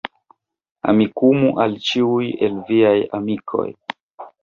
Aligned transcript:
Amikumu 0.93 1.51
al 1.65 1.77
ĉiuj 1.91 2.33
el 2.51 2.59
viaj 2.73 2.99
amikoj 3.21 3.71